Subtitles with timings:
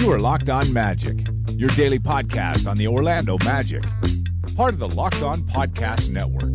[0.00, 3.82] You are Locked On Magic, your daily podcast on the Orlando Magic,
[4.56, 6.54] part of the Locked On Podcast Network.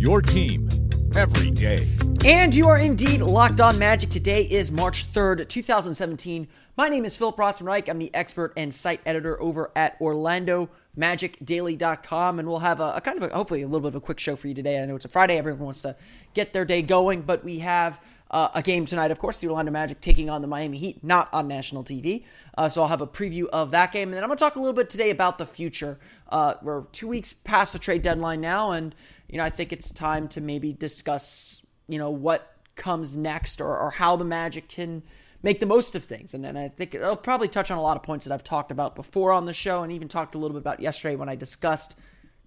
[0.00, 0.70] Your team
[1.14, 1.94] every day.
[2.24, 4.08] And you are indeed locked on magic.
[4.08, 6.48] Today is March 3rd, 2017.
[6.74, 7.86] My name is Philip Rossman.
[7.86, 12.38] I'm the expert and site editor over at OrlandoMagicDaily.com.
[12.38, 14.18] And we'll have a, a, kind of a, hopefully a little bit of a quick
[14.18, 14.82] show for you today.
[14.82, 15.96] I know it's a Friday, everyone wants to
[16.32, 19.72] get their day going, but we have uh, a game tonight, of course, the Orlando
[19.72, 22.24] Magic taking on the Miami Heat, not on national TV.
[22.56, 24.08] Uh, so I'll have a preview of that game.
[24.08, 25.98] And then I'm going to talk a little bit today about the future.
[26.28, 28.94] Uh, we're two weeks past the trade deadline now, and,
[29.28, 33.76] you know, I think it's time to maybe discuss, you know, what comes next or,
[33.76, 35.02] or how the Magic can
[35.42, 36.32] make the most of things.
[36.32, 38.94] And, I think it'll probably touch on a lot of points that I've talked about
[38.94, 41.96] before on the show and even talked a little bit about yesterday when I discussed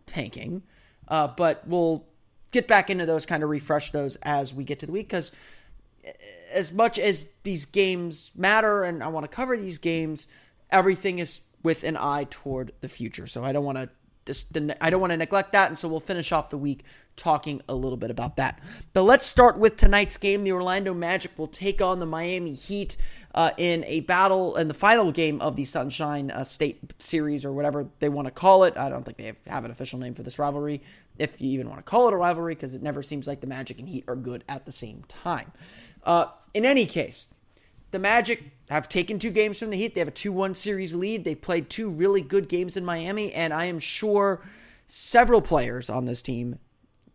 [0.05, 0.63] tanking.
[1.09, 2.05] Uh, but we'll
[2.51, 5.31] get back into those, kind of refresh those as we get to the week because
[6.51, 10.27] as much as these games matter and I want to cover these games,
[10.69, 13.27] everything is with an eye toward the future.
[13.27, 13.89] So I don't want to
[14.25, 16.83] just I don't want to neglect that, and so we'll finish off the week
[17.15, 18.59] talking a little bit about that.
[18.93, 20.43] But let's start with tonight's game.
[20.43, 22.97] The Orlando Magic will take on the Miami Heat
[23.35, 27.51] uh, in a battle in the final game of the Sunshine uh, State Series or
[27.51, 28.77] whatever they want to call it.
[28.77, 30.81] I don't think they have, have an official name for this rivalry,
[31.19, 33.47] if you even want to call it a rivalry, because it never seems like the
[33.47, 35.51] Magic and Heat are good at the same time.
[36.03, 37.29] Uh, in any case,
[37.91, 39.93] the Magic have taken two games from the Heat.
[39.93, 41.23] They have a 2 1 series lead.
[41.23, 44.41] They played two really good games in Miami, and I am sure
[44.87, 46.59] several players on this team,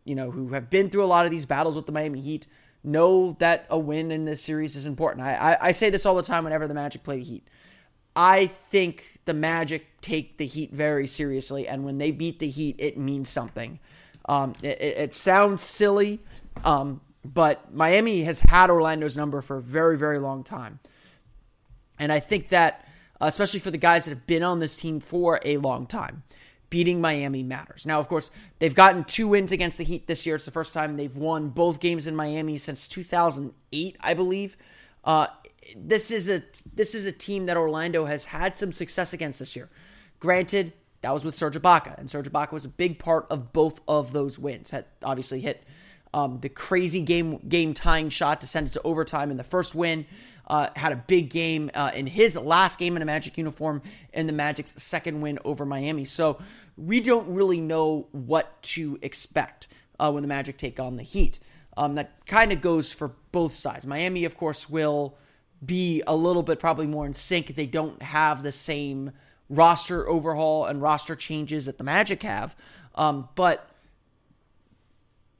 [0.04, 2.46] you know, who have been through a lot of these battles with the Miami Heat,
[2.84, 5.26] know that a win in this series is important.
[5.26, 7.48] I, I, I say this all the time whenever the Magic play the Heat.
[8.14, 12.76] I think the Magic take the Heat very seriously, and when they beat the Heat,
[12.78, 13.78] it means something.
[14.28, 16.20] Um, it, it, sounds silly,
[16.64, 20.80] um, but Miami has had Orlando's number for a very, very long time.
[21.98, 22.86] And I think that,
[23.20, 26.22] especially for the guys that have been on this team for a long time,
[26.70, 27.86] beating Miami matters.
[27.86, 30.36] Now, of course, they've gotten two wins against the Heat this year.
[30.36, 34.56] It's the first time they've won both games in Miami since 2008, I believe.
[35.04, 35.26] Uh,
[35.76, 36.42] this is a
[36.74, 39.68] this is a team that Orlando has had some success against this year.
[40.18, 43.80] Granted, that was with Serge Ibaka, and Serge Ibaka was a big part of both
[43.86, 44.70] of those wins.
[44.70, 45.64] Had obviously hit
[46.14, 49.74] um, the crazy game game tying shot to send it to overtime in the first
[49.74, 50.06] win.
[50.46, 53.82] Uh, had a big game uh, in his last game in a Magic uniform
[54.14, 56.06] in the Magic's second win over Miami.
[56.06, 56.38] So
[56.74, 59.69] we don't really know what to expect
[60.00, 61.38] uh, when the Magic take on the Heat.
[61.76, 63.86] Um, that kind of goes for both sides.
[63.86, 65.19] Miami, of course, will
[65.64, 67.54] be a little bit probably more in sync.
[67.54, 69.12] They don't have the same
[69.50, 72.56] roster overhaul and roster changes that the Magic have.
[72.94, 73.67] Um, but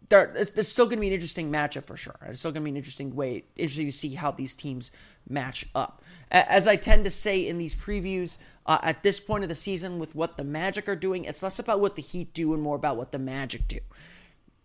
[0.09, 2.17] there, it's still going to be an interesting matchup for sure.
[2.27, 4.91] It's still going to be an interesting way, interesting to see how these teams
[5.29, 6.03] match up.
[6.31, 9.99] As I tend to say in these previews, uh, at this point of the season,
[9.99, 12.77] with what the Magic are doing, it's less about what the Heat do and more
[12.77, 13.79] about what the Magic do.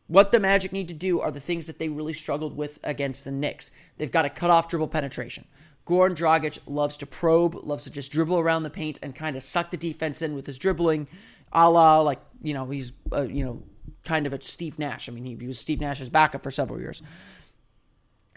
[0.07, 3.23] What the Magic need to do are the things that they really struggled with against
[3.23, 3.71] the Knicks.
[3.97, 5.45] They've got to cut off dribble penetration.
[5.85, 9.43] Goran Dragic loves to probe, loves to just dribble around the paint and kind of
[9.43, 11.07] suck the defense in with his dribbling,
[11.51, 13.63] a la like you know he's uh, you know
[14.03, 15.07] kind of a Steve Nash.
[15.07, 17.01] I mean, he, he was Steve Nash's backup for several years.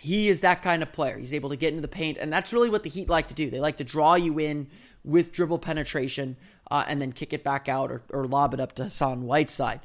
[0.00, 1.18] He is that kind of player.
[1.18, 3.34] He's able to get into the paint, and that's really what the Heat like to
[3.34, 3.50] do.
[3.50, 4.68] They like to draw you in
[5.02, 6.36] with dribble penetration
[6.70, 9.80] uh, and then kick it back out or, or lob it up to Hassan Whiteside.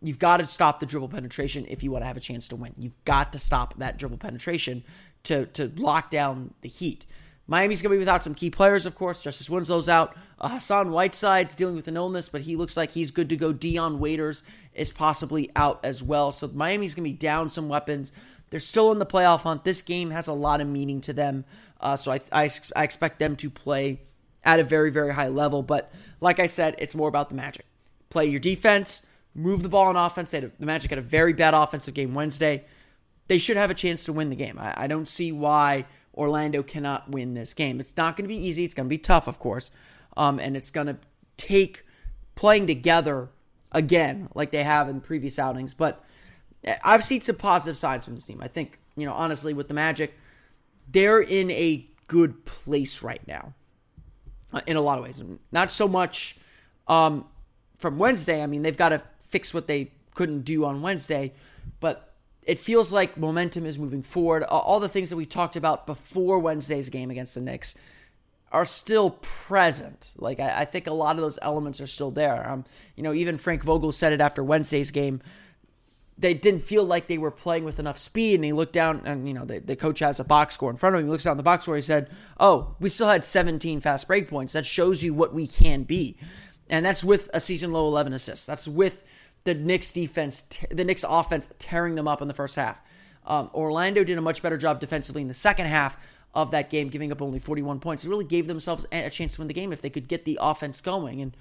[0.00, 2.56] You've got to stop the dribble penetration if you want to have a chance to
[2.56, 2.72] win.
[2.78, 4.82] You've got to stop that dribble penetration
[5.24, 7.04] to, to lock down the Heat.
[7.50, 9.24] Miami's going to be without some key players, of course.
[9.24, 10.16] Justice Winslow's out.
[10.40, 13.52] Uh, Hassan Whiteside's dealing with an illness, but he looks like he's good to go.
[13.52, 16.30] Dion Waiters is possibly out as well.
[16.30, 18.12] So Miami's going to be down some weapons.
[18.50, 19.64] They're still in the playoff hunt.
[19.64, 21.44] This game has a lot of meaning to them.
[21.80, 24.00] Uh, so I, I, I expect them to play
[24.44, 25.64] at a very, very high level.
[25.64, 27.66] But like I said, it's more about the Magic.
[28.10, 29.02] Play your defense,
[29.34, 30.30] move the ball on offense.
[30.30, 32.64] They the Magic had a very bad offensive game Wednesday.
[33.26, 34.56] They should have a chance to win the game.
[34.56, 37.80] I, I don't see why Orlando cannot win this game.
[37.80, 38.64] It's not going to be easy.
[38.64, 39.70] It's going to be tough, of course.
[40.16, 40.96] Um, and it's going to
[41.36, 41.84] take
[42.34, 43.28] playing together
[43.72, 45.74] again, like they have in previous outings.
[45.74, 46.04] But
[46.82, 48.40] I've seen some positive signs from this team.
[48.42, 50.14] I think, you know, honestly, with the Magic,
[50.90, 53.54] they're in a good place right now
[54.52, 55.22] uh, in a lot of ways.
[55.52, 56.36] Not so much
[56.88, 57.24] um,
[57.76, 58.42] from Wednesday.
[58.42, 61.32] I mean, they've got to fix what they couldn't do on Wednesday,
[61.78, 62.09] but
[62.44, 64.42] it feels like momentum is moving forward.
[64.44, 67.74] All the things that we talked about before Wednesday's game against the Knicks
[68.50, 70.14] are still present.
[70.18, 72.48] Like I, I think a lot of those elements are still there.
[72.48, 72.64] Um,
[72.96, 75.20] you know, even Frank Vogel said it after Wednesday's game.
[76.18, 79.26] They didn't feel like they were playing with enough speed, and he looked down, and
[79.26, 81.06] you know the, the coach has a box score in front of him.
[81.06, 81.76] He looks down the box score.
[81.76, 84.52] He said, "Oh, we still had 17 fast break points.
[84.52, 86.18] That shows you what we can be."
[86.70, 88.46] and that's with a season low 11 assists.
[88.46, 89.04] That's with
[89.44, 92.78] the Knicks defense, the Knicks offense tearing them up in the first half.
[93.26, 95.96] Um, Orlando did a much better job defensively in the second half
[96.34, 98.04] of that game, giving up only 41 points.
[98.04, 100.38] It really gave themselves a chance to win the game if they could get the
[100.40, 101.20] offense going.
[101.20, 101.36] And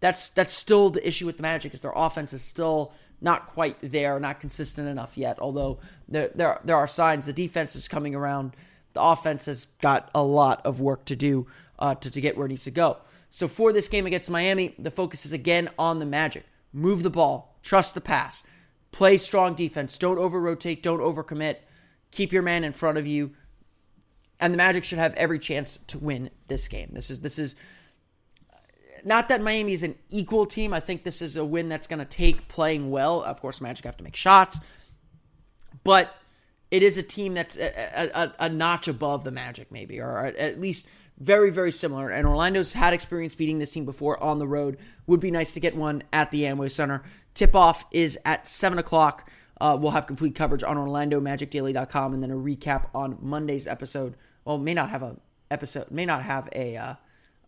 [0.00, 3.76] that's that's still the issue with the Magic is their offense is still not quite
[3.82, 5.38] there, not consistent enough yet.
[5.38, 8.56] Although there there there are signs the defense is coming around.
[8.94, 11.46] The offense has got a lot of work to do
[11.78, 12.98] uh, to to get where it needs to go.
[13.28, 16.44] So for this game against Miami, the focus is again on the Magic.
[16.72, 18.44] Move the ball, trust the pass,
[18.92, 21.56] play strong defense, don't over rotate, don't overcommit,
[22.10, 23.32] keep your man in front of you.
[24.38, 26.90] And the Magic should have every chance to win this game.
[26.92, 27.54] This is this is
[29.04, 30.72] not that Miami is an equal team.
[30.72, 33.22] I think this is a win that's going to take playing well.
[33.22, 34.60] Of course, Magic have to make shots,
[35.84, 36.14] but
[36.70, 40.60] it is a team that's a, a, a notch above the Magic, maybe, or at
[40.60, 40.86] least
[41.20, 42.08] very, very similar.
[42.08, 44.78] And Orlando's had experience beating this team before on the road.
[45.06, 47.02] Would be nice to get one at the Amway Center.
[47.34, 49.30] Tip off is at 7 o'clock.
[49.60, 54.16] Uh, we'll have complete coverage on OrlandoMagicDaily.com and then a recap on Monday's episode.
[54.44, 55.16] Well, may not have a
[55.50, 56.94] episode, may not have a uh,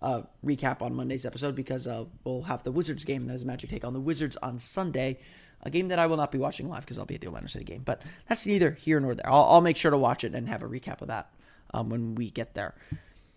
[0.02, 3.84] uh, recap on Monday's episode because uh, we'll have the Wizards game as Magic take
[3.84, 5.18] on the Wizards on Sunday.
[5.62, 7.48] A game that I will not be watching live because I'll be at the Orlando
[7.48, 7.82] City game.
[7.84, 9.30] But that's neither here nor there.
[9.30, 11.30] I'll, I'll make sure to watch it and have a recap of that
[11.72, 12.74] um, when we get there.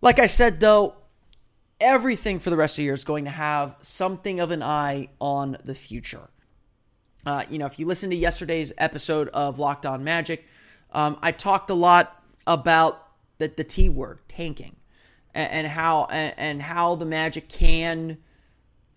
[0.00, 0.94] Like I said, though,
[1.80, 5.08] everything for the rest of the year is going to have something of an eye
[5.20, 6.28] on the future.
[7.26, 10.46] Uh, you know, if you listen to yesterday's episode of Locked On Magic,
[10.92, 13.08] um, I talked a lot about
[13.38, 14.76] the, the T word, tanking,
[15.34, 18.18] and, and how and, and how the Magic can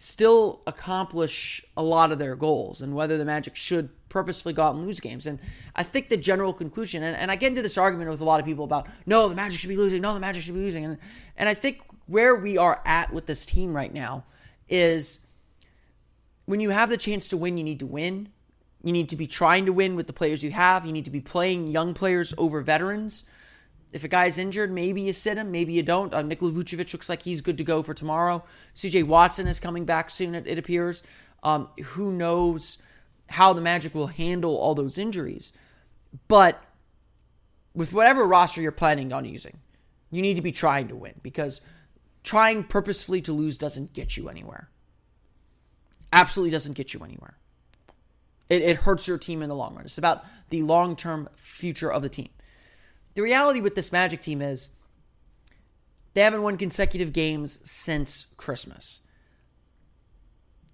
[0.01, 4.73] still accomplish a lot of their goals, and whether the Magic should purposefully go out
[4.73, 5.27] and lose games.
[5.27, 5.39] And
[5.75, 8.39] I think the general conclusion, and, and I get into this argument with a lot
[8.39, 10.85] of people about no, the Magic should be losing, no, the Magic should be losing.
[10.85, 10.97] And
[11.37, 14.25] and I think where we are at with this team right now
[14.67, 15.19] is
[16.45, 18.29] when you have the chance to win, you need to win.
[18.83, 20.83] You need to be trying to win with the players you have.
[20.83, 23.23] You need to be playing young players over veterans.
[23.93, 26.13] If a guy's injured, maybe you sit him, maybe you don't.
[26.13, 28.43] Uh, Nikola Vucevic looks like he's good to go for tomorrow.
[28.73, 31.03] CJ Watson is coming back soon, it, it appears.
[31.43, 32.77] Um, who knows
[33.29, 35.51] how the Magic will handle all those injuries.
[36.27, 36.63] But
[37.73, 39.59] with whatever roster you're planning on using,
[40.09, 41.61] you need to be trying to win because
[42.23, 44.69] trying purposefully to lose doesn't get you anywhere.
[46.13, 47.37] Absolutely doesn't get you anywhere.
[48.49, 49.85] It, it hurts your team in the long run.
[49.85, 52.29] It's about the long term future of the team.
[53.13, 54.69] The reality with this Magic team is
[56.13, 59.01] they haven't won consecutive games since Christmas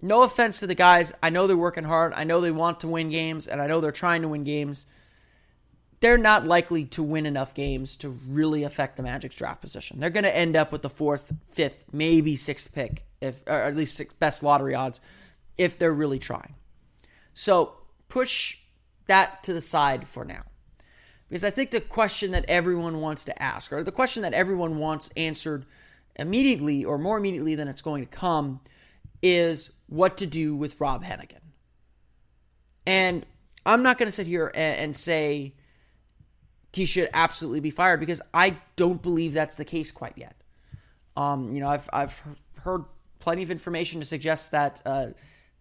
[0.02, 1.12] no offense to the guys.
[1.22, 2.12] I know they're working hard.
[2.14, 4.86] I know they want to win games, and I know they're trying to win games.
[6.00, 9.98] They're not likely to win enough games to really affect the Magic's draft position.
[9.98, 13.74] They're going to end up with the fourth, fifth, maybe sixth pick, if or at
[13.74, 15.00] least sixth best lottery odds,
[15.56, 16.54] if they're really trying.
[17.34, 17.78] So
[18.08, 18.58] push
[19.06, 20.44] that to the side for now.
[21.28, 24.78] Because I think the question that everyone wants to ask, or the question that everyone
[24.78, 25.66] wants answered
[26.16, 28.60] immediately or more immediately than it's going to come,
[29.22, 31.40] is what to do with Rob Hennigan.
[32.86, 33.26] And
[33.66, 35.54] I'm not going to sit here and, say
[36.72, 40.36] he should absolutely be fired because I don't believe that's the case quite yet.
[41.16, 42.22] Um, you know, I've I've
[42.60, 42.84] heard
[43.18, 45.08] plenty of information to suggest that uh,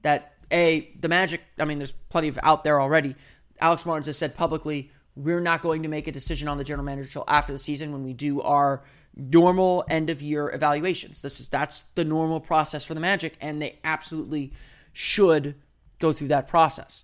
[0.03, 1.41] that a the Magic.
[1.59, 3.15] I mean, there's plenty of out there already.
[3.59, 6.85] Alex Martins has said publicly, we're not going to make a decision on the general
[6.85, 8.83] manager until after the season when we do our
[9.15, 11.21] normal end of year evaluations.
[11.21, 14.53] This is that's the normal process for the Magic, and they absolutely
[14.93, 15.55] should
[15.99, 17.03] go through that process.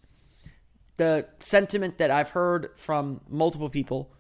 [0.98, 4.14] The sentiment that I've heard from multiple people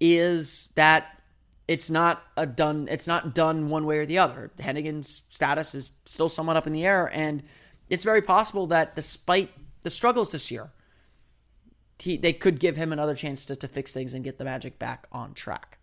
[0.00, 1.20] is that
[1.68, 4.50] it's not a done it's not done one way or the other.
[4.58, 7.42] Hennigan's status is still somewhat up in the air and
[7.90, 9.50] it's very possible that despite
[9.82, 10.72] the struggles this year,
[11.98, 14.78] he they could give him another chance to, to fix things and get the Magic
[14.78, 15.78] back on track.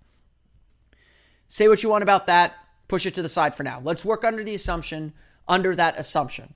[1.48, 2.56] Say what you want about that,
[2.88, 3.82] push it to the side for now.
[3.84, 5.14] Let's work under the assumption,
[5.48, 6.54] under that assumption.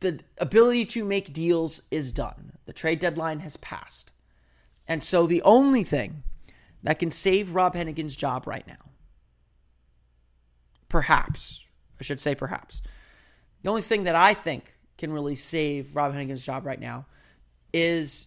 [0.00, 2.52] The ability to make deals is done.
[2.64, 4.12] The trade deadline has passed.
[4.88, 6.22] And so the only thing
[6.82, 8.90] that can save Rob Hennigan's job right now,
[10.88, 11.62] perhaps,
[12.00, 12.82] I should say perhaps,
[13.62, 17.06] the only thing that I think can really save Rob Hennigan's job right now
[17.72, 18.26] is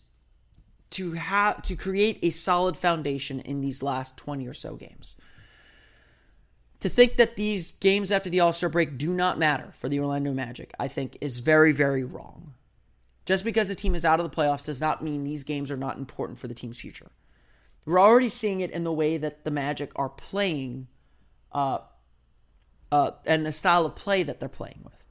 [0.92, 5.16] to have to create a solid foundation in these last 20 or so games.
[6.82, 10.34] To think that these games after the All-Star break do not matter for the Orlando
[10.34, 12.54] Magic, I think is very very wrong.
[13.26, 15.78] Just because the team is out of the playoffs does not mean these games are
[15.78, 17.12] not important for the team's future.
[17.86, 20.88] We're already seeing it in the way that the Magic are playing
[21.52, 21.80] uh,
[22.92, 25.06] uh, and the style of play that they're playing with.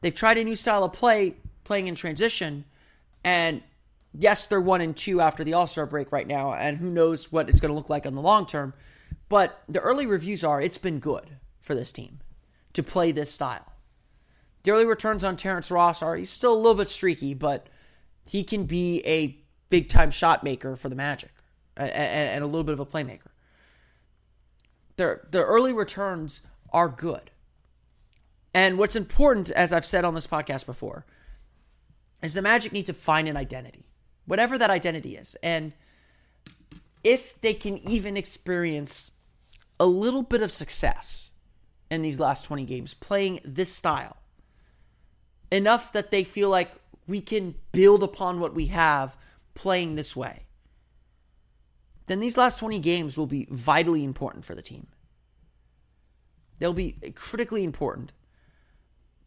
[0.00, 2.64] They've tried a new style of play, playing in transition,
[3.24, 3.62] and
[4.16, 7.32] yes, they're one and two after the All Star break right now, and who knows
[7.32, 8.74] what it's going to look like in the long term.
[9.28, 12.20] But the early reviews are it's been good for this team
[12.74, 13.72] to play this style.
[14.62, 17.68] The early returns on Terrence Ross are he's still a little bit streaky, but
[18.28, 19.38] he can be a
[19.70, 21.30] big time shot maker for the Magic
[21.76, 23.30] and, and a little bit of a playmaker.
[24.96, 27.30] The the early returns are good.
[28.52, 31.04] And what's important, as I've said on this podcast before,
[32.24, 33.84] is the Magic need to find an identity,
[34.26, 35.36] whatever that identity is.
[35.42, 35.72] And
[37.02, 39.10] if they can even experience
[39.78, 41.30] a little bit of success
[41.90, 44.16] in these last 20 games playing this style,
[45.50, 46.72] enough that they feel like
[47.06, 49.16] we can build upon what we have
[49.54, 50.44] playing this way,
[52.06, 54.86] then these last 20 games will be vitally important for the team.
[56.58, 58.12] They'll be critically important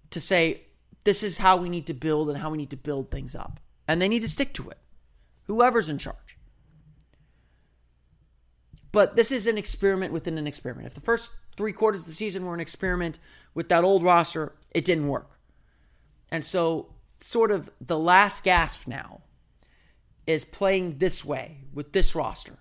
[0.09, 0.66] to say,
[1.07, 3.61] this is how we need to build and how we need to build things up.
[3.87, 4.77] And they need to stick to it,
[5.45, 6.37] whoever's in charge.
[8.91, 10.85] But this is an experiment within an experiment.
[10.85, 13.19] If the first three quarters of the season were an experiment
[13.53, 15.39] with that old roster, it didn't work.
[16.29, 19.21] And so, sort of the last gasp now
[20.25, 22.57] is playing this way with this roster.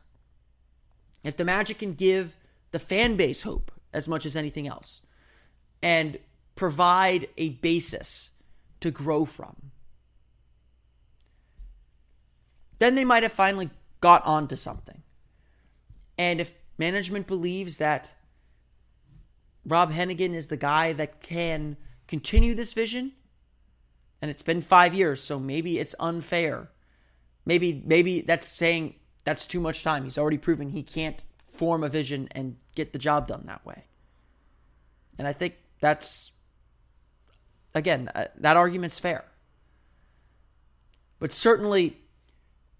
[1.24, 2.36] If the Magic can give
[2.70, 5.02] the fan base hope as much as anything else
[5.82, 6.20] and
[6.54, 8.30] provide a basis
[8.80, 9.70] to grow from,
[12.78, 15.02] then they might have finally got onto something.
[16.18, 18.14] And if management believes that
[19.64, 23.12] Rob Hennigan is the guy that can continue this vision,
[24.22, 26.70] and it's been five years, so maybe it's unfair.
[27.44, 30.04] Maybe maybe that's saying that's too much time.
[30.04, 33.84] He's already proven he can't form a vision and get the job done that way.
[35.18, 36.30] And I think that's,
[37.76, 39.24] again, uh, that argument's fair.
[41.20, 41.98] But certainly,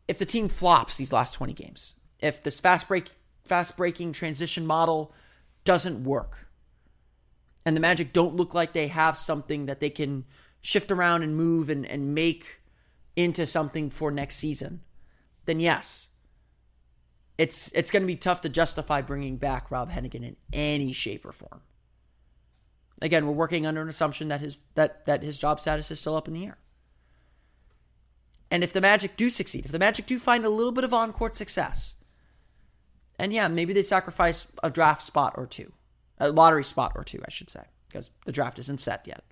[0.08, 3.12] if the team flops these last 20 games, if this fast break,
[3.44, 5.14] fast breaking transition model
[5.64, 6.48] doesn't work,
[7.64, 10.24] and the Magic don't look like they have something that they can
[10.60, 12.62] shift around and move and, and make
[13.14, 14.80] into something for next season,
[15.44, 16.08] then yes,
[17.38, 21.26] it's it's going to be tough to justify bringing back Rob Hennigan in any shape
[21.26, 21.60] or form.
[23.02, 26.16] Again, we're working under an assumption that his that that his job status is still
[26.16, 26.58] up in the air.
[28.50, 30.94] And if the Magic do succeed, if the Magic do find a little bit of
[30.94, 31.94] on-court success,
[33.18, 35.72] and yeah, maybe they sacrifice a draft spot or two,
[36.18, 39.24] a lottery spot or two, I should say, because the draft isn't set yet.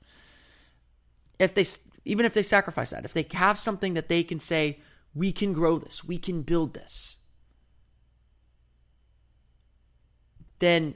[1.38, 1.64] If they
[2.04, 4.80] even if they sacrifice that, if they have something that they can say,
[5.14, 7.18] we can grow this, we can build this
[10.64, 10.94] then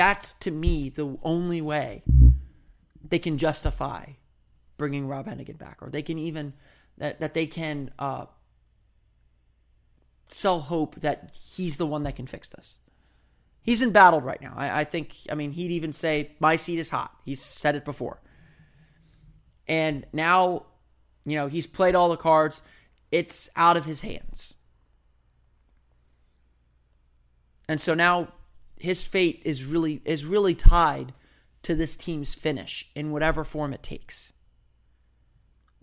[0.00, 2.02] that's to me the only way
[3.06, 4.06] they can justify
[4.78, 6.54] bringing Rob Hennigan back, or they can even
[6.96, 8.24] that that they can uh,
[10.30, 12.78] sell hope that he's the one that can fix this.
[13.60, 14.54] He's embattled right now.
[14.56, 15.16] I, I think.
[15.30, 17.14] I mean, he'd even say my seat is hot.
[17.26, 18.22] He's said it before,
[19.68, 20.64] and now,
[21.26, 22.62] you know, he's played all the cards.
[23.12, 24.54] It's out of his hands.
[27.68, 28.28] And so now
[28.80, 31.12] his fate is really is really tied
[31.62, 34.32] to this team's finish in whatever form it takes.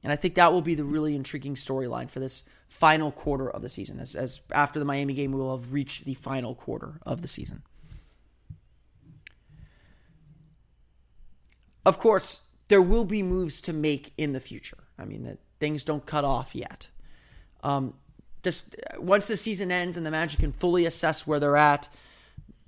[0.04, 3.62] And I think that will be the really intriguing storyline for this final quarter of
[3.62, 4.00] the season.
[4.00, 7.28] As, as after the Miami game, we will have reached the final quarter of the
[7.28, 7.64] season.
[11.86, 14.78] Of course, there will be moves to make in the future.
[14.98, 16.90] I mean, things don't cut off yet.
[17.64, 17.94] Um,
[18.44, 21.90] just once the season ends and the Magic can fully assess where they're at,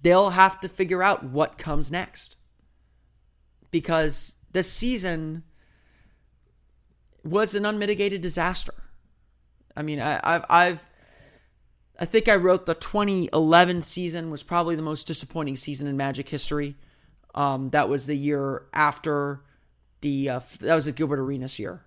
[0.02, 2.38] they'll have to figure out what comes next.
[3.72, 5.44] Because this season
[7.24, 8.74] was an unmitigated disaster.
[9.76, 10.84] I mean, I, I've, I've,
[12.00, 16.30] I think I wrote the 2011 season was probably the most disappointing season in Magic
[16.30, 16.76] history.
[17.36, 19.42] Um, that was the year after
[20.02, 21.84] the uh, that was the Gilbert Arenas year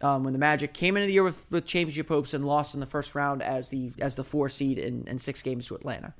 [0.00, 2.80] um, when the Magic came into the year with, with championship hopes and lost in
[2.80, 6.14] the first round as the as the four seed in, in six games to Atlanta.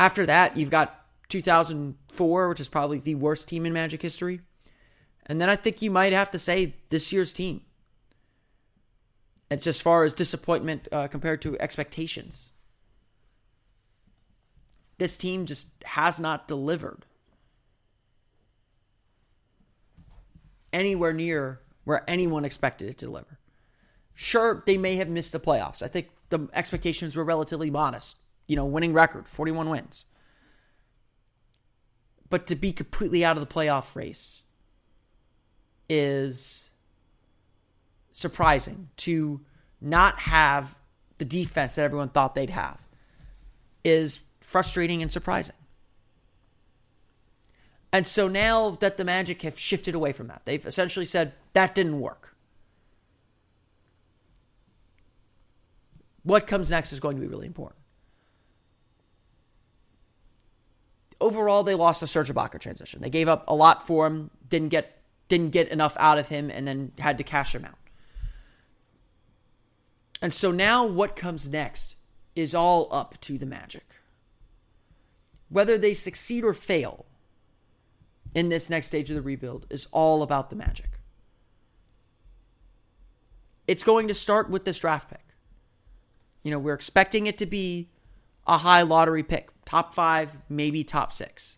[0.00, 4.40] After that, you've got 2004, which is probably the worst team in Magic history,
[5.26, 7.60] and then I think you might have to say this year's team.
[9.50, 12.50] It's as far as disappointment uh, compared to expectations.
[14.96, 17.04] This team just has not delivered
[20.72, 23.38] anywhere near where anyone expected it to deliver.
[24.14, 25.82] Sure, they may have missed the playoffs.
[25.82, 28.16] I think the expectations were relatively modest.
[28.50, 30.06] You know, winning record, 41 wins.
[32.28, 34.42] But to be completely out of the playoff race
[35.88, 36.70] is
[38.10, 38.88] surprising.
[38.96, 39.42] To
[39.80, 40.74] not have
[41.18, 42.80] the defense that everyone thought they'd have
[43.84, 45.54] is frustrating and surprising.
[47.92, 51.76] And so now that the Magic have shifted away from that, they've essentially said that
[51.76, 52.34] didn't work.
[56.24, 57.79] What comes next is going to be really important.
[61.20, 63.02] Overall, they lost the Serge Ibaka transition.
[63.02, 64.96] They gave up a lot for him, didn't get
[65.28, 67.78] didn't get enough out of him, and then had to cash him out.
[70.20, 71.96] And so now what comes next
[72.34, 73.84] is all up to the Magic.
[75.48, 77.06] Whether they succeed or fail,
[78.34, 81.00] in this next stage of the rebuild is all about the magic.
[83.66, 85.24] It's going to start with this draft pick.
[86.42, 87.88] You know, we're expecting it to be
[88.46, 91.56] a high lottery pick, top five, maybe top six.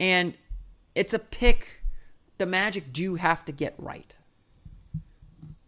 [0.00, 0.32] And
[0.94, 1.82] it's a pick
[2.38, 4.16] the Magic do have to get right.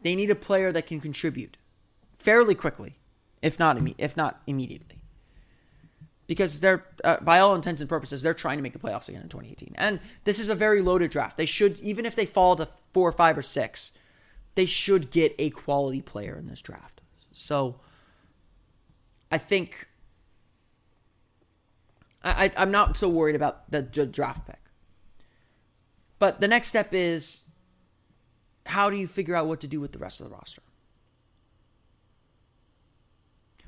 [0.01, 1.59] They need a player that can contribute
[2.19, 2.97] fairly quickly,
[3.43, 5.03] if not if not immediately
[6.27, 9.23] because they're uh, by all intents and purposes they're trying to make the playoffs again
[9.23, 12.57] in 2018 and this is a very loaded draft they should even if they fall
[12.57, 13.93] to four or five or six
[14.57, 17.79] they should get a quality player in this draft so
[19.31, 19.89] i think
[22.23, 24.61] I, i'm not so worried about the, the draft pick
[26.19, 27.43] but the next step is
[28.67, 30.62] how do you figure out what to do with the rest of the roster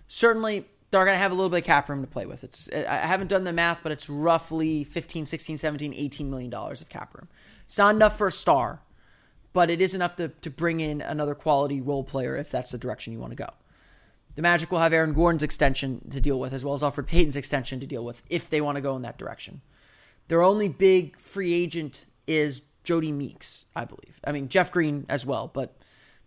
[0.08, 2.44] certainly they're going to have a little bit of cap room to play with.
[2.44, 6.80] It's I haven't done the math, but it's roughly 15, 16, 17, 18 million dollars
[6.80, 7.28] of cap room.
[7.66, 8.80] It's not enough for a star,
[9.52, 12.78] but it is enough to, to bring in another quality role player if that's the
[12.78, 13.48] direction you want to go.
[14.38, 17.34] The Magic will have Aaron Gordon's extension to deal with, as well as Elfrid Payton's
[17.34, 19.62] extension to deal with if they want to go in that direction.
[20.28, 24.20] Their only big free agent is Jodie Meeks, I believe.
[24.22, 25.76] I mean, Jeff Green as well, but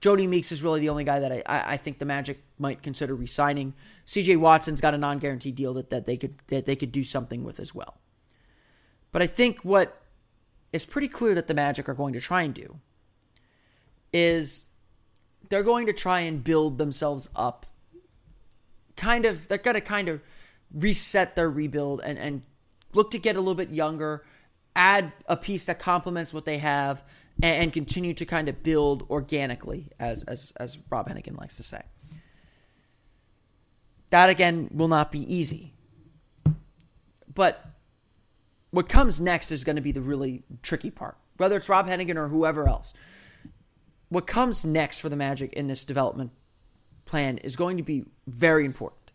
[0.01, 3.15] Jodie Meeks is really the only guy that I, I think the Magic might consider
[3.15, 3.75] re-signing.
[4.05, 7.45] CJ Watson's got a non-guaranteed deal that, that they could that they could do something
[7.45, 8.01] with as well.
[9.13, 10.01] But I think what
[10.73, 12.81] is pretty clear that the Magic are going to try and do
[14.11, 14.65] is
[15.47, 17.67] they're going to try and build themselves up.
[18.95, 20.21] Kind of, they're to kind of
[20.73, 22.41] reset their rebuild and, and
[22.93, 24.23] look to get a little bit younger,
[24.75, 27.03] add a piece that complements what they have,
[27.41, 31.63] and, and continue to kind of build organically, as as as Rob Hennigan likes to
[31.63, 31.81] say.
[34.09, 35.73] That again will not be easy.
[37.33, 37.65] But
[38.71, 41.17] what comes next is going to be the really tricky part.
[41.37, 42.93] Whether it's Rob Hennigan or whoever else.
[44.09, 46.31] What comes next for the Magic in this development
[47.11, 49.11] plan is going to be very important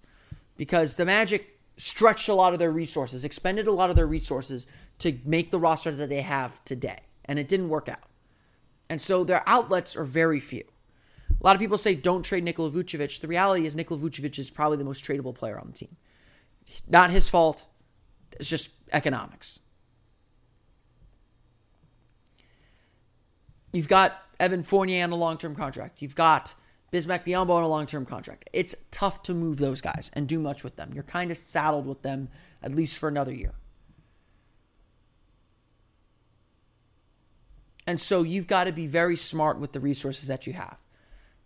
[0.58, 4.66] because the Magic stretched a lot of their resources, expended a lot of their resources
[4.98, 8.08] to make the roster that they have today, and it didn't work out.
[8.88, 10.64] And so their outlets are very few.
[11.40, 13.20] A lot of people say don't trade Nikola Vucevic.
[13.20, 15.96] The reality is Nikola Vucevic is probably the most tradable player on the team.
[16.86, 17.66] Not his fault.
[18.38, 19.60] It's just economics.
[23.72, 26.02] You've got Evan Fournier on a long-term contract.
[26.02, 26.54] You've got
[26.96, 28.48] Bismack Biyombo on a long-term contract.
[28.52, 30.92] It's tough to move those guys and do much with them.
[30.94, 32.28] You're kind of saddled with them
[32.62, 33.52] at least for another year.
[37.86, 40.78] And so you've got to be very smart with the resources that you have.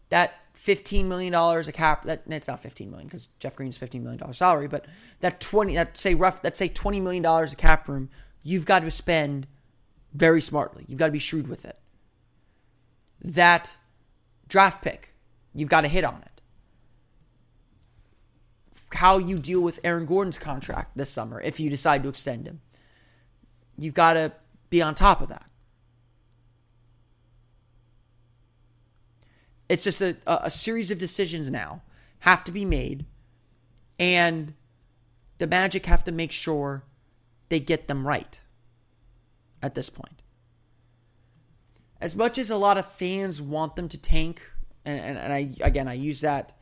[0.08, 4.32] That $15 million a cap, that it's not $15 million because Jeff Green's $15 million
[4.32, 4.86] salary, but
[5.20, 8.08] that 20, that say rough, that say $20 million a cap room,
[8.42, 9.46] you've got to spend
[10.14, 10.84] very smartly.
[10.88, 11.78] You've got to be shrewd with it.
[13.22, 13.76] That
[14.48, 15.14] draft pick,
[15.54, 16.40] you've got to hit on it.
[18.92, 22.60] How you deal with Aaron Gordon's contract this summer if you decide to extend him.
[23.78, 24.32] You've got to
[24.68, 25.46] be on top of that.
[29.68, 31.82] It's just a, a series of decisions now
[32.20, 33.06] have to be made,
[33.98, 34.54] and
[35.38, 36.82] the Magic have to make sure
[37.48, 38.40] they get them right
[39.62, 40.22] at this point.
[42.00, 44.42] As much as a lot of fans want them to tank,
[44.84, 46.54] and, and, and I again I use that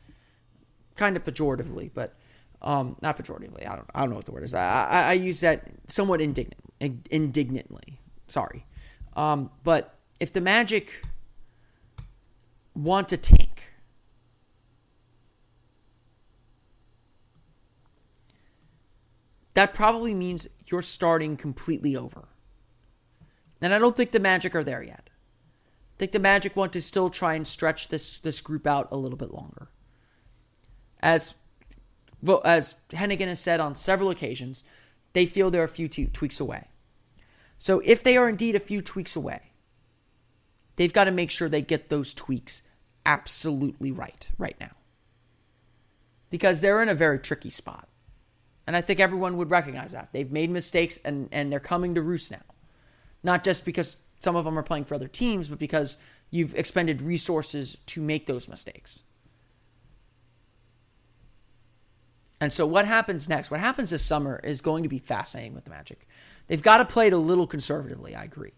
[0.97, 2.15] kind of pejoratively, but
[2.61, 3.67] um, not pejoratively.
[3.67, 4.55] I don't I don't know what the word is.
[4.55, 6.61] I, I, I use that somewhat indignant,
[7.11, 8.01] indignantly.
[8.27, 8.67] Sorry,
[9.17, 11.03] um, but if the Magic
[12.79, 13.73] want to tank.
[19.55, 22.29] That probably means you're starting completely over.
[23.61, 25.11] And I don't think the Magic are there yet.
[25.99, 28.97] I think the Magic want to still try and stretch this this group out a
[28.97, 29.69] little bit longer.
[31.01, 31.35] As
[32.45, 34.63] as Hennigan has said on several occasions,
[35.13, 36.69] they feel they're a few tweaks away.
[37.59, 39.51] So if they are indeed a few tweaks away,
[40.77, 42.63] they've got to make sure they get those tweaks
[43.05, 44.77] absolutely right right now.
[46.31, 47.89] Because they're in a very tricky spot.
[48.69, 50.13] And I think everyone would recognize that.
[50.13, 52.45] They've made mistakes and, and they're coming to roost now.
[53.25, 55.97] Not just because some of them are playing for other teams, but because
[56.31, 59.03] you've expended resources to make those mistakes.
[62.41, 63.51] And so, what happens next?
[63.51, 66.07] What happens this summer is going to be fascinating with the Magic.
[66.47, 68.53] They've got to play it a little conservatively, I agree.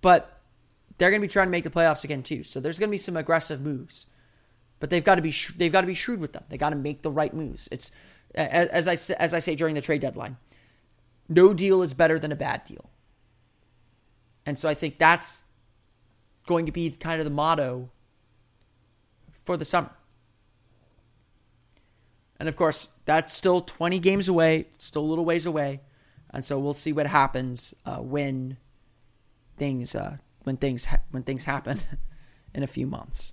[0.00, 0.40] But
[0.98, 2.44] they're going to be trying to make the playoffs again too.
[2.44, 4.06] So there's going to be some aggressive moves,
[4.78, 6.44] but they've got to be they've got to be shrewd with them.
[6.48, 7.68] They got to make the right moves.
[7.72, 7.90] It's
[8.34, 10.36] as I as I say during the trade deadline,
[11.28, 12.91] no deal is better than a bad deal.
[14.44, 15.44] And so I think that's
[16.46, 17.90] going to be kind of the motto
[19.44, 19.90] for the summer.
[22.38, 25.80] And of course, that's still 20 games away, still a little ways away.
[26.30, 28.56] And so we'll see what happens uh, when
[29.56, 31.80] things uh, when things ha- when things happen
[32.54, 33.32] in a few months.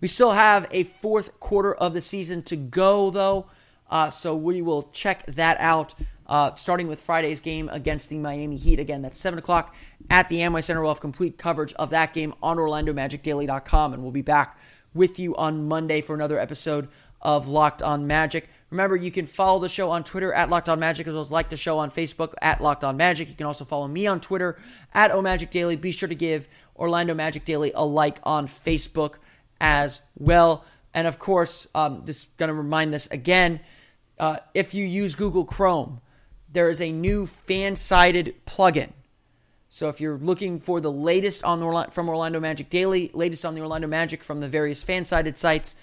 [0.00, 3.50] We still have a fourth quarter of the season to go, though,
[3.90, 5.94] uh, so we will check that out.
[6.30, 8.78] Uh, starting with Friday's game against the Miami Heat.
[8.78, 9.74] Again, that's 7 o'clock
[10.08, 10.80] at the Amway Center.
[10.80, 14.56] We'll have complete coverage of that game on OrlandoMagicDaily.com, and we'll be back
[14.94, 16.88] with you on Monday for another episode
[17.20, 18.48] of Locked On Magic.
[18.70, 21.32] Remember, you can follow the show on Twitter at Locked On Magic, as well as
[21.32, 23.28] like the show on Facebook at Locked On Magic.
[23.28, 24.56] You can also follow me on Twitter
[24.94, 25.74] at OMagic Daily.
[25.74, 29.14] Be sure to give Orlando Magic Daily a like on Facebook
[29.60, 30.64] as well.
[30.94, 33.60] And of course, um, just going to remind this again
[34.20, 36.00] uh, if you use Google Chrome,
[36.52, 38.92] there is a new FanSided plugin.
[39.68, 43.54] So if you're looking for the latest on the, from Orlando Magic Daily, latest on
[43.54, 45.76] the Orlando Magic from the various FanSided sites,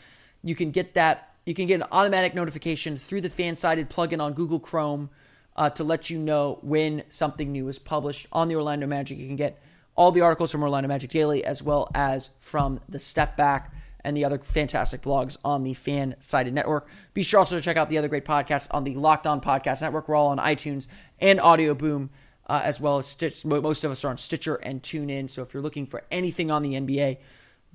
[0.44, 4.34] you can get that you can get an automatic notification through the FanSided plugin on
[4.34, 5.10] Google Chrome
[5.56, 9.18] uh, to let you know when something new is published on the Orlando Magic.
[9.18, 9.62] You can get
[9.96, 14.16] all the articles from Orlando Magic Daily as well as from the Step Back and
[14.16, 16.88] the other fantastic blogs on the FanSided network.
[17.14, 19.82] Be sure also to check out the other great podcasts on the Locked On Podcast
[19.82, 20.08] Network.
[20.08, 20.88] We're all on iTunes
[21.20, 22.10] and Audio Boom.
[22.50, 23.44] Uh, as well as Stitch.
[23.44, 25.30] Most of us are on Stitcher and TuneIn.
[25.30, 27.18] So if you're looking for anything on the NBA,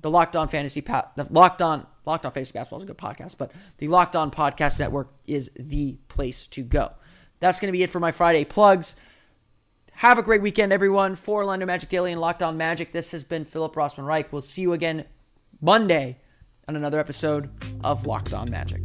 [0.01, 2.97] the Locked On Fantasy, pa- the Locked On Locked On Fantasy Basketball is a good
[2.97, 6.91] podcast, but the Locked On Podcast Network is the place to go.
[7.39, 8.95] That's going to be it for my Friday plugs.
[9.93, 11.15] Have a great weekend, everyone.
[11.15, 14.33] For Orlando Magic Daily and Locked On Magic, this has been Philip Rossman Reich.
[14.33, 15.05] We'll see you again
[15.63, 16.17] Monday
[16.67, 17.49] on another episode
[17.85, 18.81] of Locked On Magic.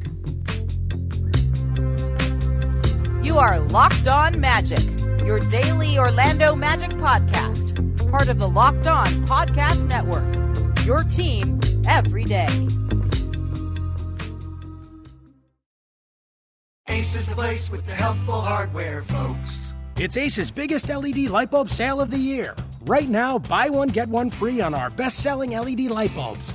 [3.20, 4.84] You are Locked On Magic,
[5.24, 7.74] your daily Orlando Magic podcast,
[8.12, 10.24] part of the Locked On Podcast Network.
[10.86, 12.46] Your team every day.
[16.88, 19.72] Ace is the place with the helpful hardware, folks.
[19.96, 22.54] It's Ace's biggest LED light bulb sale of the year.
[22.82, 26.54] Right now, buy one, get one free on our best selling LED light bulbs.